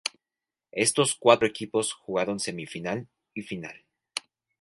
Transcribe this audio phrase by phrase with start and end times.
[0.71, 3.85] Estos cuatro equipos jugaron semifinal y final.